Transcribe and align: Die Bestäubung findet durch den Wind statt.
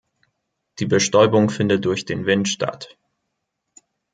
Die 0.79 0.87
Bestäubung 0.87 1.51
findet 1.51 1.85
durch 1.85 2.05
den 2.05 2.25
Wind 2.25 2.47
statt. 2.49 2.97